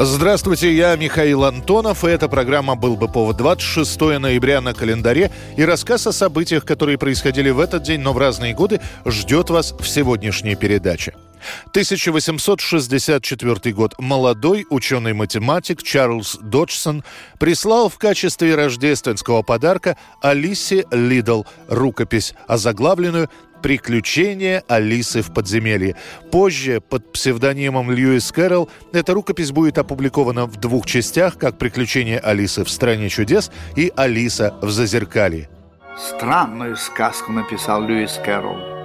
Здравствуйте, 0.00 0.72
я 0.72 0.94
Михаил 0.94 1.42
Антонов, 1.42 2.04
и 2.04 2.08
эта 2.08 2.28
программа 2.28 2.76
«Был 2.76 2.94
бы 2.94 3.08
повод» 3.08 3.36
26 3.36 4.00
ноября 4.20 4.60
на 4.60 4.72
календаре, 4.72 5.32
и 5.56 5.64
рассказ 5.64 6.06
о 6.06 6.12
событиях, 6.12 6.64
которые 6.64 6.98
происходили 6.98 7.50
в 7.50 7.58
этот 7.58 7.82
день, 7.82 8.00
но 8.00 8.12
в 8.12 8.18
разные 8.18 8.54
годы, 8.54 8.80
ждет 9.04 9.50
вас 9.50 9.72
в 9.72 9.88
сегодняшней 9.88 10.54
передаче. 10.54 11.14
1864 11.70 13.74
год. 13.74 13.94
Молодой 13.98 14.66
ученый-математик 14.70 15.82
Чарльз 15.82 16.38
Доджсон 16.40 17.04
прислал 17.38 17.88
в 17.88 17.98
качестве 17.98 18.54
рождественского 18.54 19.42
подарка 19.42 19.96
Алисе 20.20 20.86
Лидл 20.90 21.44
рукопись, 21.68 22.34
озаглавленную 22.46 23.30
«Приключения 23.62 24.62
Алисы 24.68 25.22
в 25.22 25.32
подземелье». 25.32 25.96
Позже, 26.30 26.80
под 26.80 27.12
псевдонимом 27.12 27.90
Льюис 27.90 28.30
Кэрролл, 28.32 28.70
эта 28.92 29.14
рукопись 29.14 29.52
будет 29.52 29.78
опубликована 29.78 30.46
в 30.46 30.56
двух 30.56 30.86
частях, 30.86 31.38
как 31.38 31.58
«Приключения 31.58 32.18
Алисы 32.18 32.64
в 32.64 32.70
стране 32.70 33.08
чудес» 33.08 33.50
и 33.76 33.92
«Алиса 33.96 34.54
в 34.62 34.70
зазеркалье». 34.70 35.48
Странную 35.96 36.76
сказку 36.76 37.32
написал 37.32 37.82
Льюис 37.82 38.20
Кэрролл. 38.24 38.78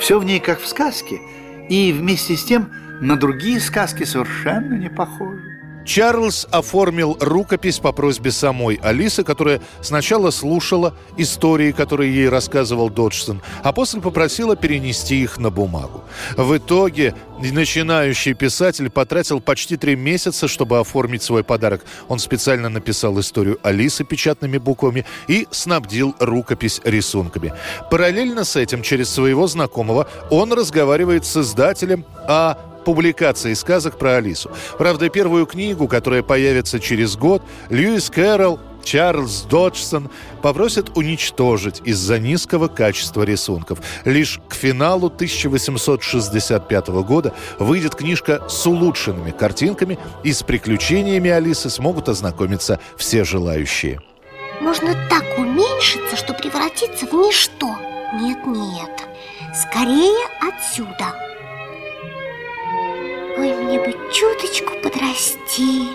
Все 0.00 0.18
в 0.18 0.24
ней 0.24 0.40
как 0.40 0.60
в 0.60 0.66
сказке, 0.66 1.20
и 1.68 1.92
вместе 1.92 2.36
с 2.36 2.44
тем 2.44 2.70
на 3.00 3.16
другие 3.16 3.60
сказки 3.60 4.04
совершенно 4.04 4.74
не 4.74 4.88
похожи. 4.88 5.59
Чарльз 5.90 6.46
оформил 6.52 7.16
рукопись 7.18 7.80
по 7.80 7.90
просьбе 7.90 8.30
самой 8.30 8.76
Алисы, 8.76 9.24
которая 9.24 9.60
сначала 9.80 10.30
слушала 10.30 10.94
истории, 11.16 11.72
которые 11.72 12.14
ей 12.14 12.28
рассказывал 12.28 12.90
Доджсон, 12.90 13.42
а 13.64 13.72
после 13.72 14.00
попросила 14.00 14.54
перенести 14.54 15.20
их 15.20 15.38
на 15.38 15.50
бумагу. 15.50 16.04
В 16.36 16.56
итоге 16.56 17.16
начинающий 17.40 18.34
писатель 18.34 18.88
потратил 18.88 19.40
почти 19.40 19.76
три 19.76 19.96
месяца, 19.96 20.46
чтобы 20.46 20.78
оформить 20.78 21.24
свой 21.24 21.42
подарок. 21.42 21.84
Он 22.06 22.20
специально 22.20 22.68
написал 22.68 23.18
историю 23.18 23.58
Алисы 23.64 24.04
печатными 24.04 24.58
буквами 24.58 25.04
и 25.26 25.48
снабдил 25.50 26.14
рукопись 26.20 26.80
рисунками. 26.84 27.52
Параллельно 27.90 28.44
с 28.44 28.54
этим, 28.54 28.82
через 28.82 29.10
своего 29.10 29.48
знакомого, 29.48 30.06
он 30.30 30.52
разговаривает 30.52 31.26
с 31.26 31.36
издателем 31.38 32.04
о 32.28 32.69
публикации 32.84 33.54
сказок 33.54 33.98
про 33.98 34.16
Алису. 34.16 34.50
Правда, 34.78 35.08
первую 35.08 35.46
книгу, 35.46 35.88
которая 35.88 36.22
появится 36.22 36.80
через 36.80 37.16
год, 37.16 37.42
Льюис 37.68 38.10
Кэрролл 38.10 38.58
Чарльз 38.82 39.42
Доджсон 39.42 40.10
попросят 40.42 40.96
уничтожить 40.96 41.80
из-за 41.84 42.18
низкого 42.18 42.68
качества 42.68 43.22
рисунков. 43.22 43.78
Лишь 44.04 44.40
к 44.48 44.54
финалу 44.54 45.06
1865 45.06 46.88
года 46.88 47.34
выйдет 47.58 47.94
книжка 47.94 48.48
с 48.48 48.66
улучшенными 48.66 49.30
картинками, 49.30 49.98
и 50.24 50.32
с 50.32 50.42
приключениями 50.42 51.30
Алисы 51.30 51.70
смогут 51.70 52.08
ознакомиться 52.08 52.80
все 52.96 53.24
желающие. 53.24 54.00
Можно 54.60 54.94
так 55.08 55.24
уменьшиться, 55.38 56.16
что 56.16 56.34
превратиться 56.34 57.06
в 57.06 57.12
ничто 57.12 57.76
Нет-нет, 58.12 59.08
скорее 59.54 60.26
отсюда 60.40 61.29
Ой, 63.40 63.54
мне 63.54 63.78
бы 63.78 63.94
чуточку 64.12 64.74
подрасти 64.82 65.88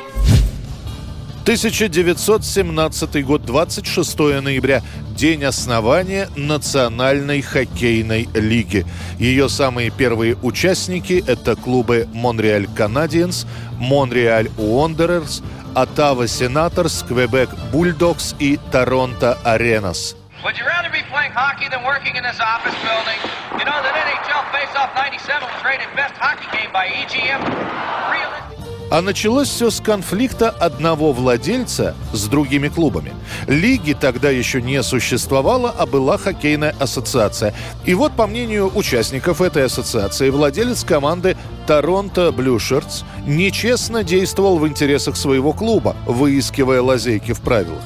1917 1.43 3.23
год, 3.23 3.45
26 3.45 4.17
ноября, 4.41 4.81
день 5.15 5.43
основания 5.43 6.27
Национальной 6.35 7.43
хоккейной 7.43 8.27
лиги. 8.33 8.83
Ее 9.19 9.47
самые 9.47 9.91
первые 9.91 10.37
участники– 10.41 11.23
это 11.27 11.55
клубы 11.55 12.09
Монреаль 12.11 12.65
Канадиенс, 12.75 13.45
Монреаль 13.77 14.49
Уондерерс, 14.57 15.43
Оттава 15.75 16.27
Сенаторс, 16.27 17.05
Квебек 17.07 17.51
Бульдогс 17.71 18.33
и 18.39 18.57
Торонто 18.71 19.37
Аренас. 19.43 20.15
Would 20.43 20.57
you 20.57 20.74
hockey 21.35 21.67
than 21.67 21.83
working 21.83 22.15
in 22.15 22.23
this 22.23 22.39
office 22.39 22.75
building? 22.87 23.19
You 23.59 23.65
know 23.67 23.79
that 23.83 23.93
NHL 24.07 24.43
Face-Off 24.55 24.95
97 24.95 25.43
was 25.43 25.61
rated 25.67 25.91
best 25.95 26.15
hockey 26.15 26.47
game 26.55 26.71
by 26.71 26.87
EGM. 26.87 27.41
А 28.91 29.01
началось 29.01 29.49
все 29.49 29.71
с 29.71 29.81
конфликта 29.81 30.49
одного 30.49 31.11
владельца 31.11 31.95
с 32.13 32.27
другими 32.27 32.69
клубами. 32.69 33.13
Лиги 33.47 33.93
тогда 33.93 34.29
еще 34.29 34.61
не 34.61 34.81
существовало, 34.83 35.73
а 35.75 35.85
была 35.85 36.17
хоккейная 36.17 36.75
ассоциация. 36.79 37.53
И 37.83 37.95
вот, 37.95 38.15
по 38.15 38.27
мнению 38.27 38.71
участников 38.73 39.41
этой 39.41 39.65
ассоциации, 39.65 40.29
владелец 40.29 40.83
команды 40.83 41.35
Торонто 41.65 42.31
Блюшерц 42.31 43.01
нечестно 43.25 44.03
действовал 44.03 44.59
в 44.59 44.67
интересах 44.67 45.17
своего 45.17 45.51
клуба, 45.51 45.95
выискивая 46.05 46.81
лазейки 46.81 47.33
в 47.33 47.41
правилах. 47.41 47.81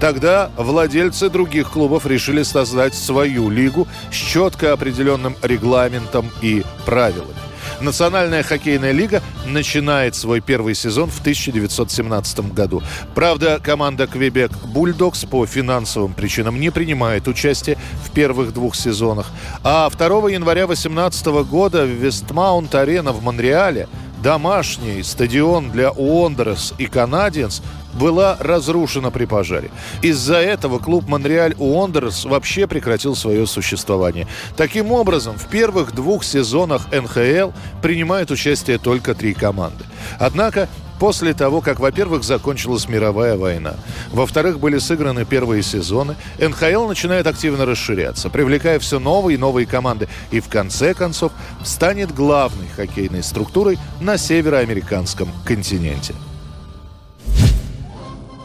Тогда 0.00 0.50
владельцы 0.56 1.28
других 1.28 1.70
клубов 1.70 2.06
решили 2.06 2.42
создать 2.42 2.94
свою 2.94 3.50
лигу 3.50 3.88
с 4.12 4.14
четко 4.14 4.72
определенным 4.72 5.36
регламентом 5.42 6.30
и 6.40 6.62
правилами. 6.86 7.34
Национальная 7.80 8.42
хоккейная 8.42 8.90
лига 8.90 9.22
начинает 9.46 10.14
свой 10.16 10.40
первый 10.40 10.74
сезон 10.74 11.10
в 11.10 11.20
1917 11.20 12.52
году. 12.52 12.82
Правда, 13.14 13.60
команда 13.62 14.06
Квебек 14.06 14.50
Бульдогс 14.64 15.24
по 15.24 15.46
финансовым 15.46 16.12
причинам 16.12 16.58
не 16.58 16.70
принимает 16.70 17.28
участие 17.28 17.78
в 18.04 18.10
первых 18.10 18.52
двух 18.52 18.74
сезонах. 18.74 19.28
А 19.62 19.88
2 19.90 20.30
января 20.30 20.66
2018 20.66 21.26
года 21.48 21.84
в 21.84 21.90
Вестмаунт-арена 21.90 23.12
в 23.12 23.22
Монреале 23.22 23.88
домашний 24.22 25.02
стадион 25.02 25.70
для 25.70 25.90
Уондерс 25.90 26.74
и 26.78 26.86
Канадиенс 26.86 27.62
была 27.94 28.36
разрушена 28.38 29.10
при 29.10 29.24
пожаре. 29.24 29.70
Из-за 30.02 30.36
этого 30.36 30.78
клуб 30.78 31.08
Монреаль 31.08 31.54
Уондерс 31.58 32.24
вообще 32.24 32.66
прекратил 32.66 33.16
свое 33.16 33.46
существование. 33.46 34.26
Таким 34.56 34.92
образом, 34.92 35.36
в 35.36 35.48
первых 35.48 35.94
двух 35.94 36.24
сезонах 36.24 36.86
НХЛ 36.92 37.50
принимают 37.82 38.30
участие 38.30 38.78
только 38.78 39.14
три 39.14 39.34
команды. 39.34 39.84
Однако 40.18 40.68
После 40.98 41.32
того, 41.32 41.60
как, 41.60 41.78
во-первых, 41.78 42.24
закончилась 42.24 42.88
мировая 42.88 43.36
война, 43.36 43.74
во-вторых, 44.12 44.58
были 44.58 44.78
сыграны 44.78 45.24
первые 45.24 45.62
сезоны, 45.62 46.16
НХЛ 46.38 46.88
начинает 46.88 47.26
активно 47.26 47.66
расширяться, 47.66 48.30
привлекая 48.30 48.78
все 48.78 48.98
новые 48.98 49.36
и 49.36 49.38
новые 49.38 49.66
команды, 49.66 50.08
и 50.30 50.40
в 50.40 50.48
конце 50.48 50.94
концов 50.94 51.32
станет 51.64 52.14
главной 52.14 52.68
хоккейной 52.68 53.22
структурой 53.22 53.78
на 54.00 54.18
североамериканском 54.18 55.28
континенте. 55.44 56.14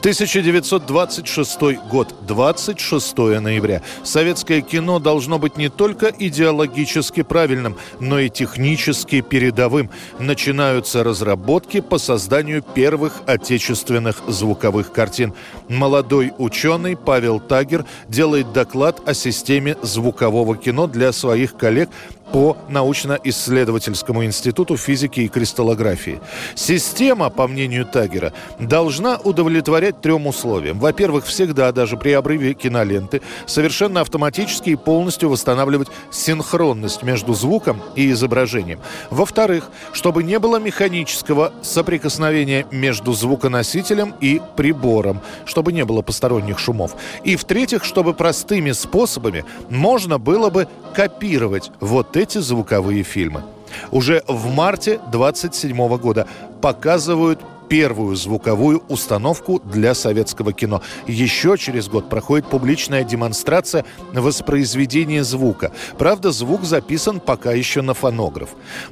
1926 0.03 1.77
год, 1.89 2.13
26 2.27 3.17
ноября. 3.39 3.81
Советское 4.03 4.59
кино 4.59 4.99
должно 4.99 5.39
быть 5.39 5.55
не 5.55 5.69
только 5.69 6.07
идеологически 6.07 7.23
правильным, 7.23 7.77
но 8.01 8.19
и 8.19 8.29
технически 8.29 9.21
передовым. 9.21 9.89
Начинаются 10.19 11.05
разработки 11.05 11.79
по 11.79 11.99
созданию 11.99 12.61
первых 12.61 13.21
отечественных 13.27 14.21
звуковых 14.27 14.91
картин. 14.91 15.33
Молодой 15.69 16.33
ученый 16.37 16.97
Павел 16.97 17.39
Тагер 17.39 17.85
делает 18.09 18.51
доклад 18.51 19.07
о 19.07 19.13
системе 19.13 19.77
звукового 19.83 20.57
кино 20.57 20.87
для 20.87 21.13
своих 21.13 21.55
коллег 21.55 21.89
по 22.31 22.57
научно-исследовательскому 22.69 24.25
институту 24.25 24.77
физики 24.77 25.21
и 25.21 25.27
кристаллографии. 25.27 26.19
Система, 26.55 27.29
по 27.29 27.47
мнению 27.47 27.85
Тагера, 27.85 28.33
должна 28.59 29.17
удовлетворять 29.17 30.01
трем 30.01 30.27
условиям. 30.27 30.79
Во-первых, 30.79 31.25
всегда, 31.25 31.71
даже 31.71 31.97
при 31.97 32.11
обрыве 32.11 32.53
киноленты, 32.53 33.21
совершенно 33.45 34.01
автоматически 34.01 34.71
и 34.71 34.75
полностью 34.75 35.29
восстанавливать 35.29 35.89
синхронность 36.11 37.03
между 37.03 37.33
звуком 37.33 37.81
и 37.95 38.11
изображением. 38.11 38.79
Во-вторых, 39.09 39.69
чтобы 39.91 40.23
не 40.23 40.39
было 40.39 40.57
механического 40.57 41.53
соприкосновения 41.61 42.65
между 42.71 43.13
звуконосителем 43.13 44.13
и 44.21 44.41
прибором, 44.55 45.21
чтобы 45.45 45.73
не 45.73 45.85
было 45.85 46.01
посторонних 46.01 46.59
шумов. 46.59 46.95
И 47.23 47.35
в-третьих, 47.35 47.83
чтобы 47.83 48.13
простыми 48.13 48.71
способами 48.71 49.45
можно 49.69 50.19
было 50.19 50.49
бы 50.49 50.67
копировать 50.93 51.71
вот 51.79 52.12
эти 52.15 52.39
звуковые 52.39 53.03
фильмы. 53.03 53.43
Уже 53.91 54.23
в 54.27 54.53
марте 54.53 54.99
27 55.11 55.97
года 55.97 56.27
показывают 56.61 57.39
первую 57.73 58.15
звуковую 58.15 58.83
установку 58.87 59.59
для 59.59 59.95
советского 59.95 60.53
кино. 60.53 60.83
Еще 61.07 61.57
через 61.57 61.87
год 61.87 62.07
проходит 62.07 62.45
публичная 62.45 63.03
демонстрация 63.03 63.83
воспроизведения 64.13 65.23
звука. 65.23 65.71
Правда, 65.97 66.31
звук 66.31 66.65
записан 66.65 67.19
пока 67.19 67.51
еще 67.51 67.81
на 67.81 67.95
фонограф. 67.95 68.49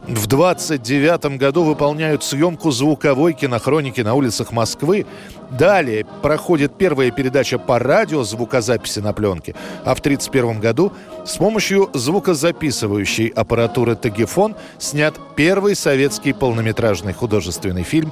В 0.08 0.26
29 0.26 1.38
году 1.38 1.62
выполняют 1.64 2.24
съемку 2.24 2.72
звуковой 2.72 3.34
кинохроники 3.34 4.02
на 4.02 4.16
улицах 4.16 4.52
Москвы. 4.52 5.06
Далее 5.52 6.08
проходит 6.24 6.76
первая 6.76 7.12
передача 7.12 7.60
по 7.60 7.78
радио 7.78 8.24
звукозаписи 8.24 9.00
на 9.00 9.14
пленке. 9.14 9.54
А 9.86 9.94
в 9.94 10.00
1931 10.00 10.60
году 10.60 10.92
с 11.24 11.38
помощью 11.38 11.92
звукозаписывающей 11.94 13.28
аппаратуры 13.28 13.96
«Тагифон» 13.96 14.56
снят 14.80 15.14
первый 15.36 15.76
советский 15.76 16.34
полнометражный 16.34 17.14
художественный 17.14 17.84
фильм 17.84 18.12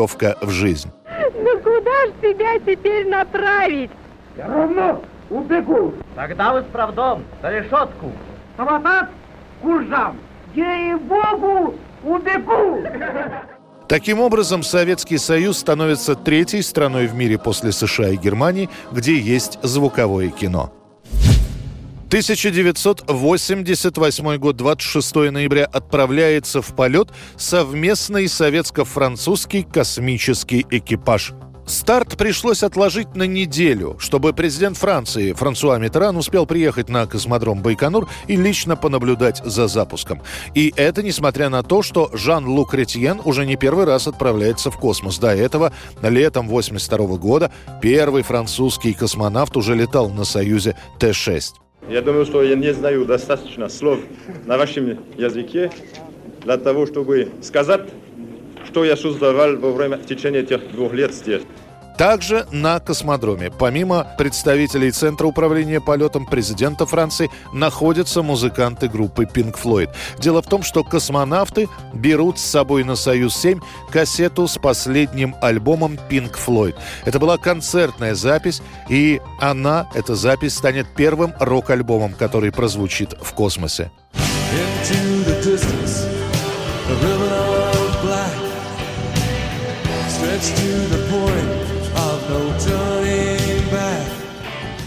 «Путевка 0.00 0.36
в 0.40 0.50
жизнь». 0.50 0.90
Ну 1.34 1.58
куда 1.58 2.06
ж 2.06 2.10
тебя 2.22 2.58
теперь 2.58 3.06
направить? 3.08 3.90
Я 4.36 4.46
равно 4.46 5.02
убегу. 5.28 5.92
Тогда 6.14 6.54
вы 6.54 6.62
с 6.62 6.64
правдом 6.64 7.22
за 7.42 7.50
решетку. 7.50 8.10
Самотат 8.56 9.10
куржам. 9.60 10.16
Ей-богу, 10.54 11.74
убегу. 12.02 12.82
Таким 13.88 14.20
образом, 14.20 14.62
Советский 14.62 15.18
Союз 15.18 15.58
становится 15.58 16.14
третьей 16.14 16.62
страной 16.62 17.06
в 17.06 17.14
мире 17.14 17.38
после 17.38 17.72
США 17.72 18.08
и 18.08 18.16
Германии, 18.16 18.70
где 18.92 19.18
есть 19.18 19.58
звуковое 19.62 20.30
кино. 20.30 20.72
1988 22.10 24.36
год, 24.38 24.56
26 24.56 25.14
ноября, 25.30 25.66
отправляется 25.66 26.60
в 26.60 26.74
полет 26.74 27.10
совместный 27.36 28.26
советско-французский 28.26 29.62
космический 29.62 30.66
экипаж– 30.68 31.34
Старт 31.70 32.16
пришлось 32.16 32.64
отложить 32.64 33.14
на 33.14 33.22
неделю, 33.22 33.96
чтобы 34.00 34.32
президент 34.32 34.76
Франции 34.76 35.32
Франсуа 35.32 35.78
Митеран 35.78 36.16
успел 36.16 36.44
приехать 36.44 36.88
на 36.88 37.06
космодром 37.06 37.62
Байконур 37.62 38.08
и 38.26 38.34
лично 38.34 38.74
понаблюдать 38.74 39.40
за 39.44 39.68
запуском. 39.68 40.20
И 40.54 40.74
это 40.74 41.04
несмотря 41.04 41.48
на 41.48 41.62
то, 41.62 41.82
что 41.82 42.10
Жан-Лук 42.12 42.74
Ретьен 42.74 43.20
уже 43.24 43.46
не 43.46 43.54
первый 43.54 43.84
раз 43.84 44.08
отправляется 44.08 44.72
в 44.72 44.78
космос. 44.78 45.18
До 45.18 45.28
этого, 45.28 45.72
летом 46.02 46.46
1982 46.46 47.16
года, 47.18 47.52
первый 47.80 48.24
французский 48.24 48.92
космонавт 48.92 49.56
уже 49.56 49.76
летал 49.76 50.10
на 50.10 50.24
Союзе 50.24 50.76
Т-6. 50.98 51.52
Я 51.90 52.02
думаю, 52.02 52.24
что 52.24 52.40
я 52.40 52.54
не 52.54 52.72
знаю 52.72 53.04
достаточно 53.04 53.68
слов 53.68 53.98
на 54.46 54.56
вашем 54.56 54.96
языке 55.16 55.72
для 56.44 56.56
того, 56.56 56.86
чтобы 56.86 57.30
сказать, 57.42 57.80
что 58.64 58.84
я 58.84 58.96
создавал 58.96 59.56
во 59.56 59.72
время, 59.72 59.96
в 59.96 60.06
течение 60.06 60.42
этих 60.42 60.70
двух 60.70 60.92
лет 60.94 61.12
здесь. 61.12 61.42
Также 62.00 62.46
на 62.50 62.80
космодроме, 62.80 63.50
помимо 63.50 64.06
представителей 64.16 64.90
Центра 64.90 65.26
управления 65.26 65.82
полетом 65.82 66.24
президента 66.24 66.86
Франции, 66.86 67.30
находятся 67.52 68.22
музыканты 68.22 68.88
группы 68.88 69.24
Pink 69.24 69.54
Floyd. 69.62 69.90
Дело 70.18 70.40
в 70.40 70.46
том, 70.46 70.62
что 70.62 70.82
космонавты 70.82 71.68
берут 71.92 72.38
с 72.38 72.42
собой 72.42 72.84
на 72.84 72.96
«Союз-7» 72.96 73.60
кассету 73.90 74.48
с 74.48 74.56
последним 74.56 75.36
альбомом 75.42 75.98
Pink 76.08 76.38
Floyd. 76.42 76.74
Это 77.04 77.18
была 77.18 77.36
концертная 77.36 78.14
запись, 78.14 78.62
и 78.88 79.20
она, 79.38 79.86
эта 79.94 80.14
запись, 80.14 80.54
станет 80.54 80.86
первым 80.96 81.34
рок-альбомом, 81.38 82.14
который 82.14 82.50
прозвучит 82.50 83.12
в 83.20 83.34
космосе. 83.34 83.90
Into 84.14 85.22
the 85.26 85.38
distance, 85.44 86.06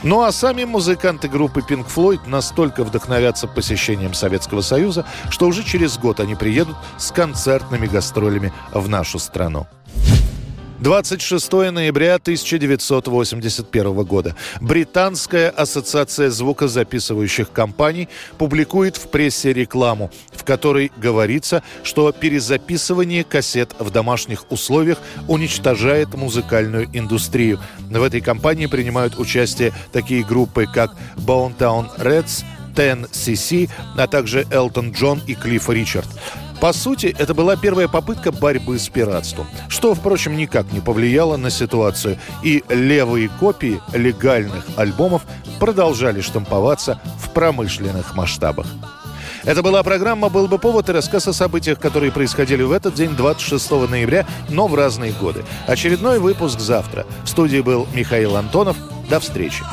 Ну 0.03 0.21
а 0.21 0.33
сами 0.33 0.65
музыканты 0.65 1.29
группы 1.29 1.61
Pink 1.61 1.87
Floyd 1.87 2.27
настолько 2.27 2.83
вдохновятся 2.83 3.47
посещением 3.47 4.13
Советского 4.13 4.59
Союза, 4.59 5.05
что 5.29 5.47
уже 5.47 5.63
через 5.63 5.97
год 5.97 6.19
они 6.19 6.35
приедут 6.35 6.75
с 6.97 7.11
концертными 7.11 7.87
гастролями 7.87 8.51
в 8.73 8.89
нашу 8.89 9.17
страну. 9.17 9.65
26 10.83 11.49
ноября 11.71 12.15
1981 12.15 14.03
года. 14.03 14.35
Британская 14.59 15.47
ассоциация 15.47 16.29
звукозаписывающих 16.29 17.53
компаний 17.53 18.09
публикует 18.37 18.97
в 18.97 19.07
прессе 19.07 19.53
рекламу, 19.53 20.11
в 20.33 20.43
которой 20.43 20.91
говорится, 20.97 21.63
что 21.83 22.11
перезаписывание 22.11 23.23
кассет 23.23 23.73
в 23.79 23.91
домашних 23.91 24.51
условиях 24.51 24.97
уничтожает 25.29 26.15
музыкальную 26.15 26.89
индустрию. 26.91 27.61
В 27.89 28.03
этой 28.03 28.19
компании 28.19 28.65
принимают 28.65 29.17
участие 29.17 29.71
такие 29.93 30.25
группы, 30.25 30.65
как 30.65 30.97
Bone 31.15 31.55
Town 31.57 31.97
Reds, 31.97 32.43
Ten 32.75 33.09
CC, 33.09 33.69
а 33.95 34.07
также 34.07 34.45
Элтон 34.51 34.91
Джон 34.91 35.21
и 35.27 35.33
Клифф 35.33 35.69
Ричард. 35.69 36.09
По 36.63 36.71
сути, 36.71 37.13
это 37.19 37.33
была 37.33 37.57
первая 37.57 37.89
попытка 37.89 38.31
борьбы 38.31 38.79
с 38.79 38.87
пиратством, 38.87 39.47
что, 39.67 39.93
впрочем, 39.93 40.37
никак 40.37 40.71
не 40.71 40.79
повлияло 40.79 41.35
на 41.35 41.49
ситуацию, 41.49 42.17
и 42.41 42.63
левые 42.69 43.27
копии 43.27 43.81
легальных 43.91 44.65
альбомов 44.77 45.23
продолжали 45.59 46.21
штамповаться 46.21 47.01
в 47.19 47.31
промышленных 47.31 48.15
масштабах. 48.15 48.65
Это 49.43 49.61
была 49.61 49.83
программа 49.83 50.29
«Был 50.29 50.47
бы 50.47 50.57
повод» 50.57 50.87
и 50.87 50.93
рассказ 50.93 51.27
о 51.27 51.33
событиях, 51.33 51.79
которые 51.79 52.13
происходили 52.13 52.63
в 52.63 52.71
этот 52.71 52.93
день, 52.93 53.13
26 53.13 53.89
ноября, 53.89 54.25
но 54.47 54.69
в 54.69 54.75
разные 54.75 55.11
годы. 55.11 55.43
Очередной 55.67 56.19
выпуск 56.19 56.61
завтра. 56.61 57.05
В 57.25 57.27
студии 57.27 57.59
был 57.59 57.89
Михаил 57.93 58.37
Антонов. 58.37 58.77
До 59.09 59.19
встречи. 59.19 59.65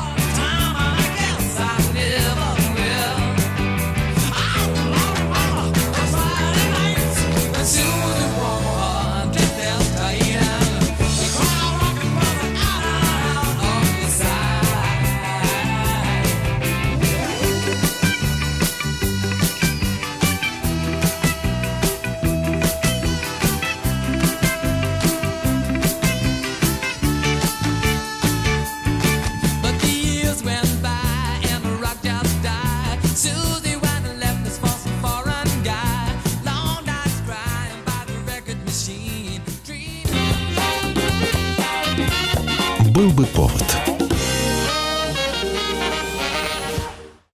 Был 43.01 43.09
бы 43.09 43.25
повод. 43.25 43.90